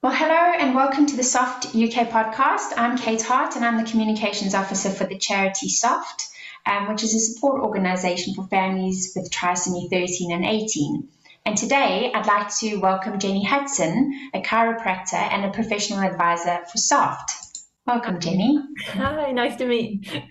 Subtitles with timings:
[0.00, 2.72] Well, hello and welcome to the Soft UK podcast.
[2.76, 6.28] I'm Kate Hart and I'm the Communications Officer for the charity Soft,
[6.64, 11.08] um, which is a support organisation for families with trisomy 13 and 18.
[11.44, 16.78] And today I'd like to welcome Jenny Hudson, a chiropractor and a professional advisor for
[16.78, 17.32] Soft.
[17.84, 18.56] Welcome, Jenny.
[18.90, 20.22] Hi, nice to meet you.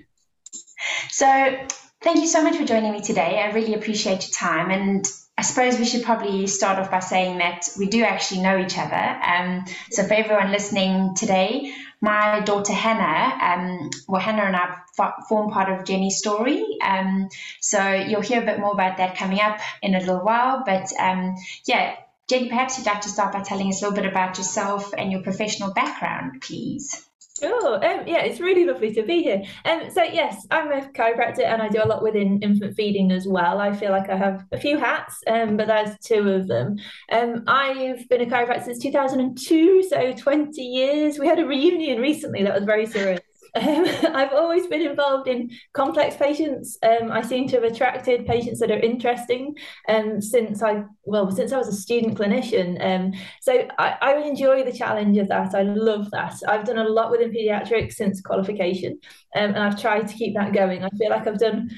[1.10, 1.58] So,
[2.02, 3.44] thank you so much for joining me today.
[3.44, 5.06] I really appreciate your time and
[5.38, 8.78] I suppose we should probably start off by saying that we do actually know each
[8.78, 8.96] other.
[8.96, 11.72] Um, so, for everyone listening today,
[12.02, 16.66] my daughter Hannah, um, well, Hannah and I form part of Jenny's story.
[16.82, 17.30] Um,
[17.62, 20.64] so, you'll hear a bit more about that coming up in a little while.
[20.66, 21.96] But um, yeah,
[22.28, 25.12] Jenny, perhaps you'd like to start by telling us a little bit about yourself and
[25.12, 27.07] your professional background, please.
[27.40, 27.76] Sure.
[27.76, 29.44] Um, yeah, it's really lovely to be here.
[29.66, 33.28] Um, so yes, I'm a chiropractor and I do a lot within infant feeding as
[33.28, 33.60] well.
[33.60, 36.78] I feel like I have a few hats, um, but there's two of them.
[37.12, 41.20] Um, I've been a chiropractor since 2002, so 20 years.
[41.20, 43.20] We had a reunion recently that was very surreal.
[43.58, 46.78] Um, I've always been involved in complex patients.
[46.84, 49.56] Um, I seem to have attracted patients that are interesting
[49.88, 52.78] um, since I well since I was a student clinician.
[52.84, 55.56] Um, so I, I enjoy the challenge of that.
[55.56, 56.36] I love that.
[56.48, 59.00] I've done a lot within paediatrics since qualification,
[59.36, 60.84] um, and I've tried to keep that going.
[60.84, 61.70] I feel like I've done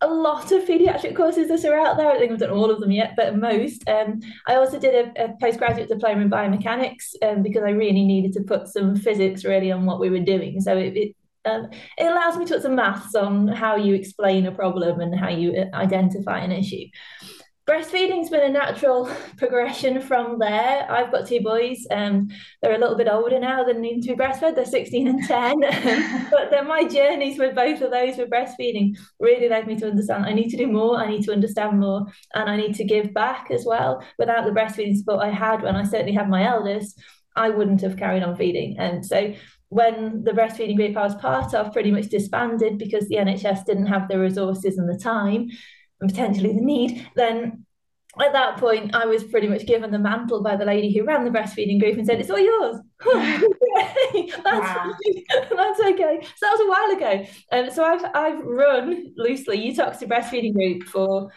[0.00, 2.10] a lot of pediatric courses that are out there.
[2.10, 3.88] I think I've done all of them yet, but most.
[3.88, 8.32] Um, I also did a, a postgraduate diploma in biomechanics um, because I really needed
[8.34, 10.60] to put some physics really on what we were doing.
[10.60, 14.46] So it, it, um, it allows me to put some maths on how you explain
[14.46, 16.86] a problem and how you uh, identify an issue
[17.68, 20.90] breastfeeding's been a natural progression from there.
[20.90, 21.86] I've got two boys.
[21.90, 22.28] Um,
[22.62, 24.54] they're a little bit older now than needing to be breastfed.
[24.54, 25.60] They're 16 and 10.
[26.30, 30.24] but then my journeys with both of those with breastfeeding really led me to understand
[30.24, 30.96] I need to do more.
[30.96, 34.02] I need to understand more, and I need to give back as well.
[34.18, 36.98] Without the breastfeeding support I had when I certainly had my eldest,
[37.36, 38.78] I wouldn't have carried on feeding.
[38.78, 39.34] And so
[39.68, 43.86] when the breastfeeding group I was part of pretty much disbanded because the NHS didn't
[43.86, 45.50] have the resources and the time
[46.00, 47.64] and potentially the need, then
[48.20, 51.24] at that point, I was pretty much given the mantle by the lady who ran
[51.24, 52.76] the breastfeeding group and said, It's all yours.
[53.04, 54.92] that's, wow.
[55.32, 56.18] that's okay.
[56.36, 57.26] So that was a while ago.
[57.52, 61.30] Um, so I've I've run loosely Eutoxia breastfeeding group for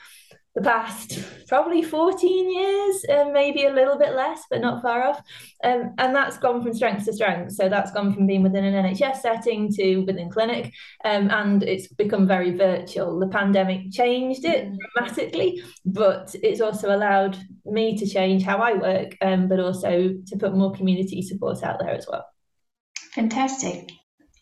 [0.54, 5.22] the past probably 14 years, um, maybe a little bit less, but not far off.
[5.64, 7.54] Um, and that's gone from strength to strength.
[7.54, 10.74] So that's gone from being within an NHS setting to within clinic,
[11.06, 13.20] um, and it's become very virtual.
[13.20, 14.78] The pandemic changed it mm.
[14.94, 20.38] dramatically, but it's also allowed me to change how I work, um, but also to
[20.38, 22.26] put more community support out there as well.
[23.14, 23.90] Fantastic.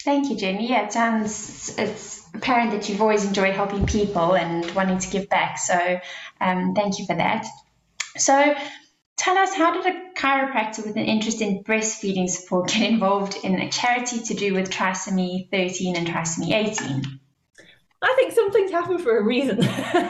[0.03, 0.69] Thank you, Jenny.
[0.69, 5.27] Yeah, it sounds it's apparent that you've always enjoyed helping people and wanting to give
[5.27, 5.57] back.
[5.57, 5.99] So,
[6.39, 7.45] um, thank you for that.
[8.17, 8.55] So,
[9.17, 13.59] tell us how did a chiropractor with an interest in breastfeeding support get involved in
[13.59, 17.19] a charity to do with trisomy 13 and trisomy 18?
[18.01, 19.59] I think some things happen for a reason.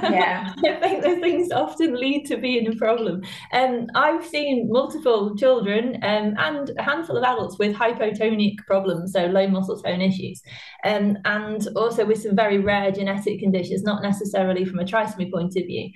[0.10, 0.54] Yeah.
[0.64, 3.22] I think those things often lead to being a problem.
[3.54, 9.26] Um, I've seen multiple children um, and a handful of adults with hypotonic problems, so
[9.26, 10.42] low muscle tone issues,
[10.84, 15.56] um, and also with some very rare genetic conditions, not necessarily from a trisomy point
[15.56, 15.90] of view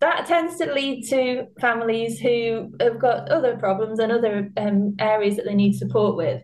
[0.00, 5.36] that tends to lead to families who have got other problems and other um, areas
[5.36, 6.42] that they need support with.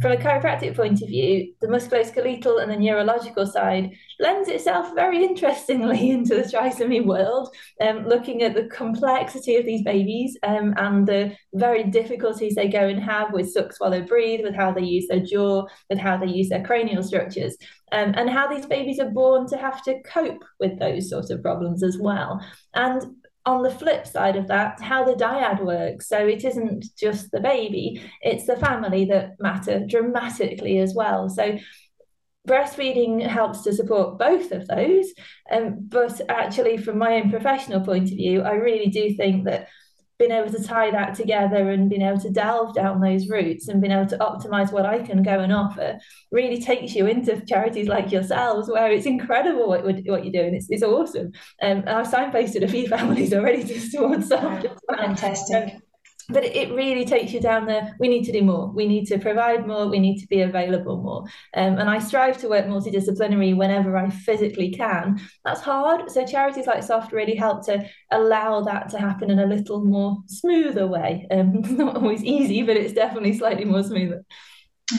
[0.00, 5.24] From a chiropractic point of view, the musculoskeletal and the neurological side lends itself very
[5.24, 11.06] interestingly into the trisomy world, um, looking at the complexity of these babies um, and
[11.06, 15.08] the very difficulties they go and have with suck, swallow, breathe, with how they use
[15.08, 17.56] their jaw, with how they use their cranial structures,
[17.90, 21.42] um, and how these babies are born to have to cope with those sorts of
[21.42, 22.40] problems as well.
[22.74, 23.02] And
[23.48, 26.06] on the flip side of that, how the dyad works.
[26.06, 31.30] So it isn't just the baby, it's the family that matter dramatically as well.
[31.30, 31.58] So
[32.46, 35.06] breastfeeding helps to support both of those.
[35.50, 39.68] Um, but actually, from my own professional point of view, I really do think that
[40.18, 43.80] being able to tie that together and being able to delve down those routes and
[43.80, 45.98] being able to optimize what I can go and offer
[46.32, 50.54] really takes you into charities like yourselves where it's incredible what, what you're doing.
[50.54, 51.32] It's, it's awesome.
[51.62, 54.66] Um, and I've signposted a few families already just towards that.
[54.96, 55.74] Fantastic.
[55.74, 55.82] Um,
[56.28, 57.96] but it really takes you down there.
[57.98, 58.70] We need to do more.
[58.70, 59.88] We need to provide more.
[59.88, 61.24] We need to be available more.
[61.54, 65.20] Um, and I strive to work multidisciplinary whenever I physically can.
[65.44, 66.10] That's hard.
[66.10, 70.18] So charities like Soft really help to allow that to happen in a little more
[70.26, 71.26] smoother way.
[71.30, 74.24] Um, not always easy, but it's definitely slightly more smoother.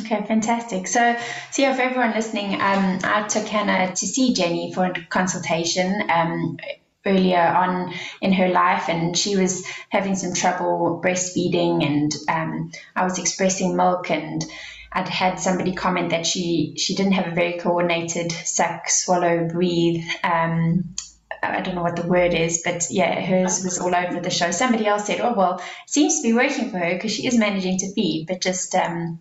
[0.01, 0.87] Okay, fantastic.
[0.87, 1.15] So,
[1.51, 6.09] so yeah, for everyone listening, um, I took Hannah to see Jenny for a consultation.
[6.09, 6.57] Um,
[7.06, 13.04] earlier on in her life, and she was having some trouble breastfeeding, and um, I
[13.04, 14.44] was expressing milk, and
[14.92, 20.04] I'd had somebody comment that she she didn't have a very coordinated suck, swallow, breathe.
[20.24, 20.96] Um,
[21.42, 24.51] I don't know what the word is, but yeah, hers was all over the show.
[24.51, 27.78] Somebody else said, "Oh well, seems to be working for her because she is managing
[27.80, 29.19] to feed, but just." Um,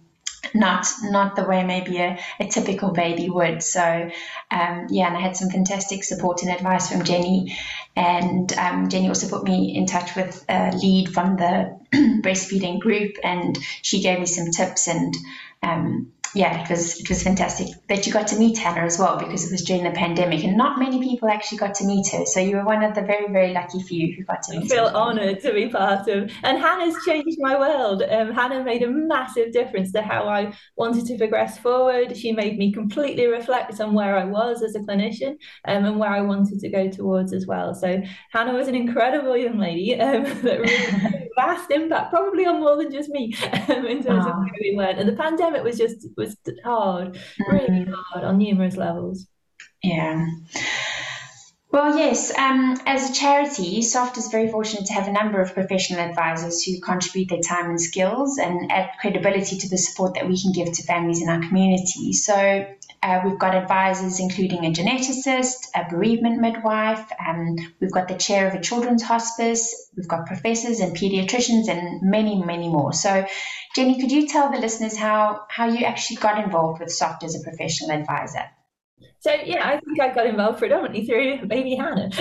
[0.55, 3.63] not not the way maybe a, a typical baby would.
[3.63, 4.11] So
[4.51, 7.57] um, yeah, and I had some fantastic support and advice from Jenny,
[7.97, 11.79] and um, Jenny also put me in touch with a lead from the
[12.23, 15.15] breastfeeding group, and she gave me some tips and.
[15.61, 19.19] Um, yeah, it was it was fantastic that you got to meet Hannah as well
[19.19, 22.25] because it was during the pandemic and not many people actually got to meet her.
[22.27, 24.71] So you were one of the very very lucky few who got to meet.
[24.71, 28.03] I feel honoured to be part of, and Hannah's changed my world.
[28.03, 32.17] Um, Hannah made a massive difference to how I wanted to progress forward.
[32.17, 35.37] She made me completely reflect on where I was as a clinician
[35.67, 37.75] um, and where I wanted to go towards as well.
[37.75, 38.03] So
[38.33, 42.91] Hannah was an incredible young lady um, that really vast impact, probably on more than
[42.91, 43.35] just me
[43.69, 44.99] um, in terms of where we went.
[44.99, 47.55] And the pandemic was just was hard, mm-hmm.
[47.55, 49.29] really hard on numerous levels.
[49.83, 50.27] Yeah.
[51.71, 52.33] Well, yes.
[52.35, 56.63] Um, as a charity, SOFT is very fortunate to have a number of professional advisors
[56.63, 60.53] who contribute their time and skills and add credibility to the support that we can
[60.53, 62.15] give to families in our community.
[62.15, 62.67] So,
[63.03, 68.49] uh, we've got advisors including a geneticist, a bereavement midwife, um, we've got the chair
[68.49, 72.95] of a children's hospice, we've got professors and pediatricians, and many, many more.
[72.95, 73.27] So,
[73.77, 77.39] Jenny, could you tell the listeners how, how you actually got involved with SOFT as
[77.39, 78.45] a professional advisor?
[79.21, 82.09] So yeah, I think I got involved predominantly through baby Hannah.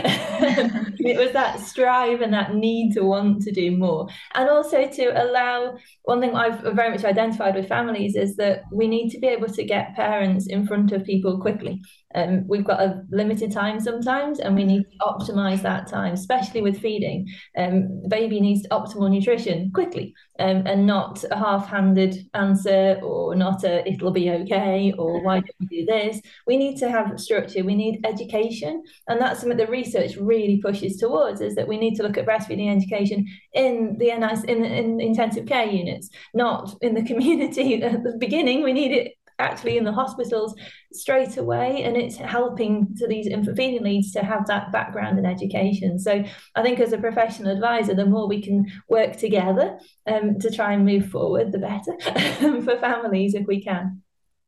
[1.00, 5.24] it was that strive and that need to want to do more, and also to
[5.24, 5.78] allow.
[6.04, 9.48] One thing I've very much identified with families is that we need to be able
[9.48, 11.82] to get parents in front of people quickly.
[12.16, 16.62] Um, we've got a limited time sometimes, and we need to optimize that time, especially
[16.62, 17.28] with feeding.
[17.58, 23.88] Um, baby needs optimal nutrition quickly, um, and not a half-handed answer, or not a
[23.88, 27.64] "it'll be okay," or "why don't we do this." We need to have structure.
[27.64, 31.96] We need education, and that's something the research really pushes towards: is that we need
[31.96, 36.94] to look at breastfeeding education in the NIC, in, in intensive care units, not in
[36.94, 38.64] the community at the beginning.
[38.64, 40.56] We need it actually in the hospitals
[40.94, 45.26] straight away and it's helping to these infant feeding leads to have that background in
[45.26, 46.24] education so
[46.56, 50.74] i think as a professional advisor the more we can work together um, to try
[50.74, 51.96] and move forward the better
[52.64, 54.02] for families if we can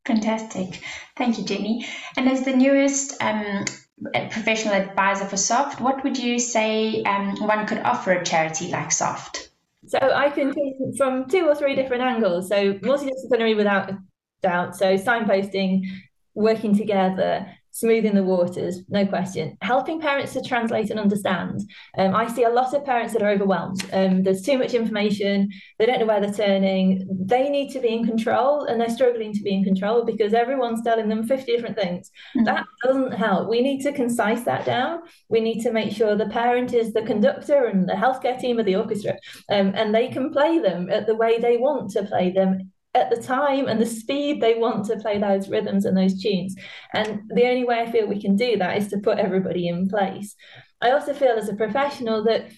[0.05, 0.81] fantastic
[1.17, 1.85] thank you jenny
[2.17, 3.65] and as the newest um,
[4.31, 8.91] professional advisor for soft what would you say um, one could offer a charity like
[8.91, 9.49] soft
[9.87, 10.53] so I can
[10.97, 12.49] from two or three different angles.
[12.49, 13.91] So multidisciplinary without
[14.41, 14.75] doubt.
[14.75, 15.85] So signposting,
[16.33, 17.47] working together,
[17.79, 19.57] smoothing the waters, no question.
[19.61, 21.61] Helping parents to translate and understand.
[21.97, 23.85] Um, I see a lot of parents that are overwhelmed.
[23.93, 25.49] Um, there's too much information.
[25.77, 27.07] They don't know where they're turning.
[27.25, 30.83] They need to be in control and they're struggling to be in control because everyone's
[30.83, 32.11] telling them 50 different things.
[32.35, 32.45] Mm-hmm.
[32.45, 33.49] That doesn't help.
[33.49, 35.01] We need to concise that down.
[35.29, 38.63] We need to make sure the parent is the conductor and the healthcare team are
[38.63, 39.17] the orchestra
[39.49, 43.09] um, and they can play them at the way they want to play them at
[43.09, 46.55] the time and the speed they want to play those rhythms and those tunes.
[46.93, 49.87] And the only way I feel we can do that is to put everybody in
[49.87, 50.35] place.
[50.81, 52.49] I also feel as a professional that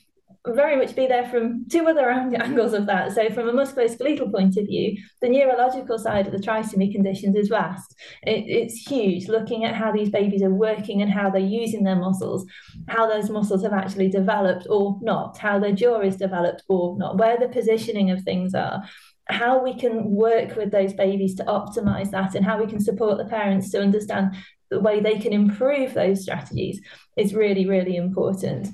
[0.48, 3.12] very much be there from two other angles of that.
[3.12, 7.50] So, from a musculoskeletal point of view, the neurological side of the trisomy conditions is
[7.50, 7.96] vast.
[8.24, 11.96] It, it's huge, looking at how these babies are working and how they're using their
[11.96, 12.46] muscles,
[12.88, 17.18] how those muscles have actually developed or not, how their jaw is developed or not,
[17.18, 18.82] where the positioning of things are
[19.28, 23.18] how we can work with those babies to optimize that and how we can support
[23.18, 24.36] the parents to understand
[24.70, 26.82] the way they can improve those strategies
[27.18, 28.70] is really, really important.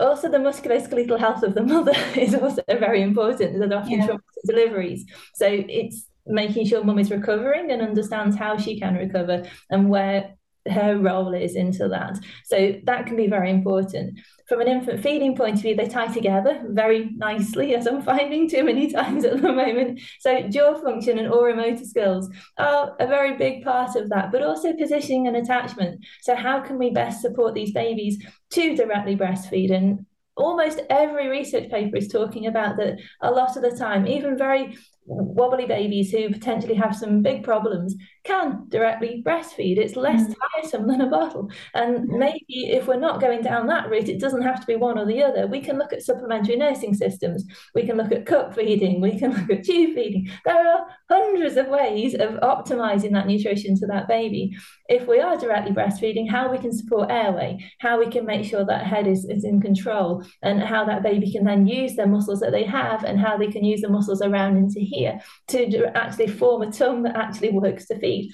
[0.00, 3.58] Also, the musculoskeletal health of the mother is also very important.
[3.58, 4.16] There's often yeah.
[4.46, 5.04] deliveries.
[5.34, 10.36] So it's making sure mum is recovering and understands how she can recover and where
[10.70, 12.18] her role is into that.
[12.44, 14.18] So that can be very important.
[14.48, 18.48] From an infant feeding point of view, they tie together very nicely, as I'm finding
[18.48, 20.00] too many times at the moment.
[20.20, 24.42] So jaw function and oral motor skills are a very big part of that, but
[24.42, 26.04] also positioning and attachment.
[26.22, 30.06] So how can we best support these babies to directly breastfeed and
[30.36, 34.76] almost every research paper is talking about that a lot of the time, even very
[35.06, 37.94] wobbly babies who potentially have some big problems
[38.24, 39.78] can directly breastfeed.
[39.78, 40.34] It's less mm.
[40.54, 41.50] tiresome than a bottle.
[41.74, 44.98] And maybe if we're not going down that route, it doesn't have to be one
[44.98, 45.46] or the other.
[45.46, 47.44] We can look at supplementary nursing systems.
[47.74, 49.00] We can look at cup feeding.
[49.00, 50.30] We can look at tube feeding.
[50.44, 54.56] There are hundreds of ways of optimizing that nutrition to that baby.
[54.88, 58.64] If we are directly breastfeeding, how we can support airway, how we can make sure
[58.64, 62.40] that head is, is in control, and how that baby can then use their muscles
[62.40, 66.28] that they have and how they can use the muscles around into here to actually
[66.28, 68.32] form a tongue that actually works to feed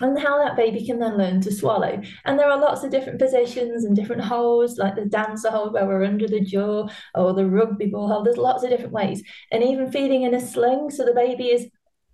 [0.00, 2.00] and how that baby can then learn to swallow.
[2.24, 5.86] And there are lots of different positions and different holds, like the dancer hold where
[5.86, 8.26] we're under the jaw or the rugby ball hold.
[8.26, 9.22] There's lots of different ways.
[9.50, 11.68] And even feeding in a sling, so the baby is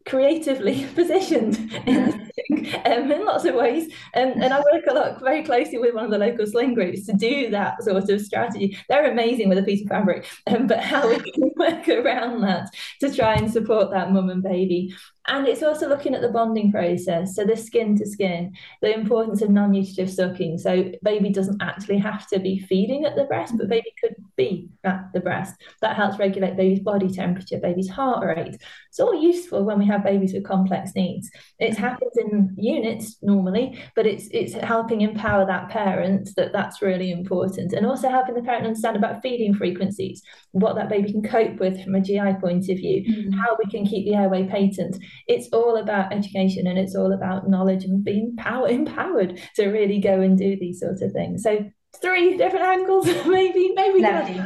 [0.06, 2.27] creatively positioned in,
[2.87, 3.92] um, in lots of ways.
[4.14, 7.06] Um, and I work a lot very closely with one of the local sling groups
[7.06, 8.78] to do that sort of strategy.
[8.88, 12.68] They're amazing with a piece of fabric, um, but how we can work around that
[13.00, 14.94] to try and support that mum and baby
[15.28, 19.42] and it's also looking at the bonding process, so the skin to skin, the importance
[19.42, 20.58] of non nutritive sucking.
[20.58, 24.68] So, baby doesn't actually have to be feeding at the breast, but baby could be
[24.85, 25.54] at the breast.
[25.82, 28.56] That helps regulate baby's body temperature, baby's heart rate.
[28.88, 31.30] It's all useful when we have babies with complex needs.
[31.58, 37.12] It happens in units normally, but it's it's helping empower that parent that that's really
[37.12, 41.61] important, and also helping the parent understand about feeding frequencies, what that baby can cope
[41.61, 43.32] with from a GI point of view, mm-hmm.
[43.32, 47.48] how we can keep the airway patent it's all about education and it's all about
[47.48, 51.42] knowledge and being power empowered to really go and do these sorts of things.
[51.42, 51.70] So
[52.00, 54.00] three different angles, maybe, maybe.
[54.00, 54.42] Lovely.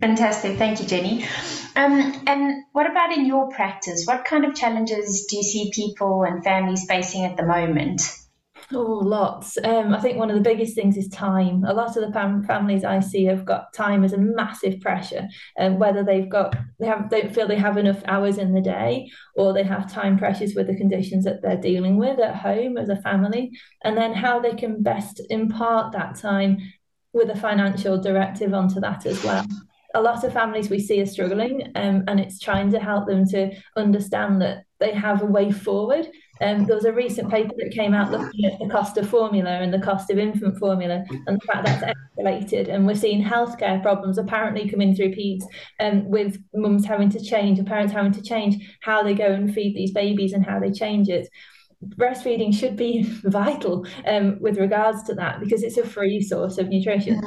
[0.00, 0.58] Fantastic.
[0.58, 1.24] Thank you, Jenny.
[1.74, 4.04] Um, and what about in your practice?
[4.06, 8.02] What kind of challenges do you see people and families facing at the moment?
[8.72, 9.56] Oh, lots.
[9.62, 11.62] Um, I think one of the biggest things is time.
[11.64, 15.28] A lot of the fam- families I see have got time as a massive pressure,
[15.56, 18.60] and um, whether they've got they have don't feel they have enough hours in the
[18.60, 22.76] day, or they have time pressures with the conditions that they're dealing with at home
[22.76, 23.52] as a family,
[23.84, 26.58] and then how they can best impart that time
[27.12, 29.46] with a financial directive onto that as well
[29.94, 33.26] a lot of families we see are struggling um, and it's trying to help them
[33.26, 36.06] to understand that they have a way forward
[36.40, 39.50] um, there was a recent paper that came out looking at the cost of formula
[39.50, 41.84] and the cost of infant formula and the fact that's
[42.18, 42.68] escalated.
[42.68, 45.44] And we're seeing healthcare problems apparently coming through peds
[45.80, 49.52] um, with mums having to change, or parents having to change how they go and
[49.52, 51.28] feed these babies and how they change it.
[51.84, 56.68] Breastfeeding should be vital um, with regards to that because it's a free source of
[56.68, 57.20] nutrition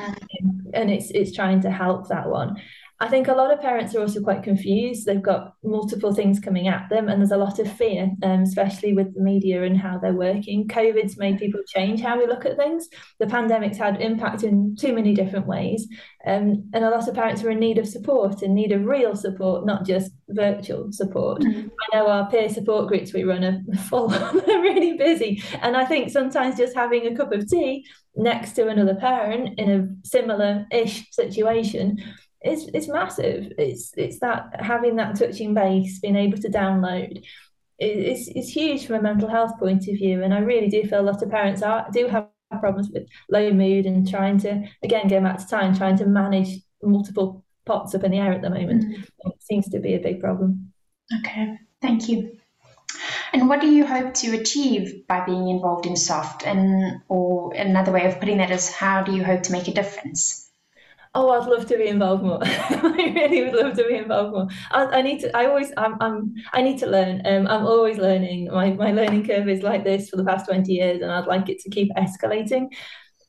[0.74, 2.62] and it's it's trying to help that one.
[3.02, 5.06] I think a lot of parents are also quite confused.
[5.06, 8.92] They've got multiple things coming at them, and there's a lot of fear, um, especially
[8.92, 10.68] with the media and how they're working.
[10.68, 12.90] COVID's made people change how we look at things.
[13.20, 15.88] The pandemic's had impact in too many different ways,
[16.28, 19.16] um, and a lot of parents are in need of support, in need of real
[19.16, 21.42] support, not just virtual support.
[21.42, 21.70] Mm-hmm.
[21.70, 25.86] I know our peer support groups we run are full; they're really busy, and I
[25.86, 27.86] think sometimes just having a cup of tea
[28.18, 31.98] next to another parent in a similar-ish situation
[32.42, 33.54] it's it's massive.
[33.58, 37.24] It's it's that having that touching base, being able to download,
[37.78, 40.24] it's it's huge from a mental health point of view.
[40.24, 42.28] And I really do feel a lot of parents are do have
[42.60, 46.60] problems with low mood and trying to again going back to time, trying to manage
[46.82, 48.86] multiple pots up in the air at the moment.
[48.86, 49.04] Mm.
[49.26, 50.72] It seems to be a big problem.
[51.20, 52.38] Okay, thank you.
[53.34, 56.48] And what do you hope to achieve by being involved in SOFT?
[56.48, 59.74] And or another way of putting that is how do you hope to make a
[59.74, 60.49] difference?
[61.16, 62.40] Oh i'd love to be involved more.
[62.44, 64.48] I really would love to be involved more.
[64.72, 67.22] I, I, need to i always I'm, I'm i need to learn.
[67.26, 68.50] Um, i'm always learning.
[68.52, 71.50] My, my learning curve is like this for the past 20 years and i'd like
[71.50, 72.70] it to keep escalating.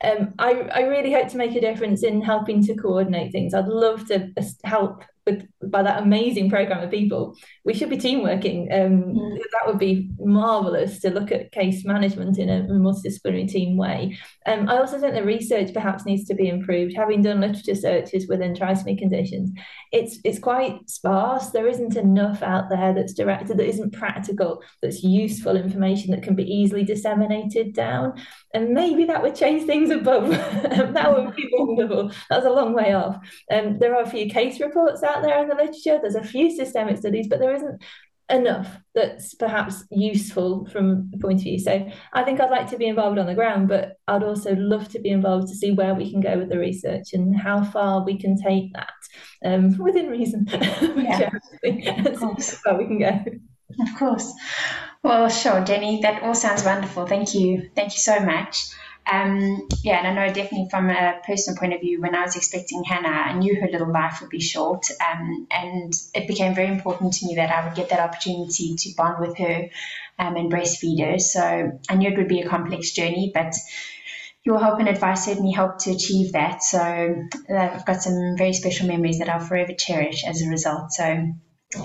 [0.02, 3.52] Um, I, I really hope to make a difference in helping to coordinate things.
[3.52, 4.32] I'd love to
[4.64, 7.36] help with by that amazing program of people.
[7.64, 8.72] We should be team working.
[8.72, 9.38] Um, mm.
[9.52, 14.18] That would be marvelous to look at case management in a multidisciplinary team way.
[14.46, 16.96] Um, I also think the research perhaps needs to be improved.
[16.96, 19.50] Having done literature searches within trisomy conditions,
[19.92, 21.50] it's it's quite sparse.
[21.50, 26.34] There isn't enough out there that's directed, that isn't practical, that's useful information that can
[26.34, 28.14] be easily disseminated down.
[28.54, 30.30] And maybe that would change things above.
[30.30, 32.10] that would be wonderful.
[32.28, 33.16] That's a long way off.
[33.50, 35.98] Um, there are a few case reports out there in the literature.
[36.00, 37.82] There's a few systemic studies, but there isn't
[38.30, 41.58] enough that's perhaps useful from a point of view.
[41.58, 44.88] So I think I'd like to be involved on the ground, but I'd also love
[44.90, 48.04] to be involved to see where we can go with the research and how far
[48.04, 48.92] we can take that
[49.44, 50.46] um, within reason.
[51.10, 51.30] Yeah,
[51.62, 53.24] where we can go.
[53.80, 54.32] Of course.
[55.02, 57.06] Well, sure, Jenny, that all sounds wonderful.
[57.06, 57.70] Thank you.
[57.74, 58.66] Thank you so much.
[59.12, 62.36] Um, yeah, and I know definitely from a personal point of view, when I was
[62.36, 66.68] expecting Hannah, I knew her little life would be short, um, and it became very
[66.68, 69.68] important to me that I would get that opportunity to bond with her
[70.18, 71.18] um, and breastfeed her.
[71.18, 73.54] So I knew it would be a complex journey, but
[74.44, 76.62] your help and advice certainly helped to achieve that.
[76.62, 80.92] So uh, I've got some very special memories that I'll forever cherish as a result.
[80.92, 81.32] So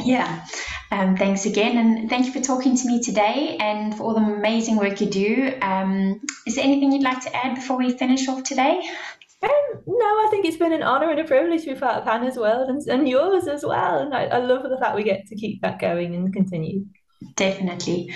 [0.04, 0.46] yeah,
[0.92, 4.22] um, thanks again, and thank you for talking to me today and for all the
[4.22, 5.54] amazing work you do.
[5.62, 8.82] Um, is there anything you'd like to add before we finish off today?
[9.44, 12.06] Um, no, I think it's been an honour and a privilege to be part of
[12.06, 14.00] Hannah's world and, and yours as well.
[14.00, 16.86] And I, I love the fact we get to keep that going and continue.
[17.34, 18.14] Definitely.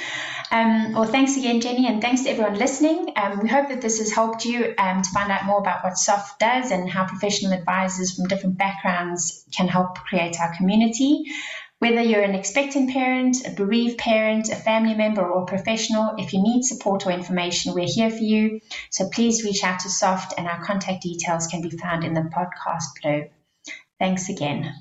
[0.52, 3.14] Um, well, thanks again, Jenny, and thanks to everyone listening.
[3.16, 5.98] Um, we hope that this has helped you um, to find out more about what
[5.98, 11.26] SOFT does and how professional advisors from different backgrounds can help create our community.
[11.80, 16.34] Whether you're an expectant parent, a bereaved parent, a family member, or a professional, if
[16.34, 18.60] you need support or information, we're here for you.
[18.90, 22.22] So please reach out to SOFT, and our contact details can be found in the
[22.22, 23.30] podcast below.
[23.98, 24.74] Thanks again.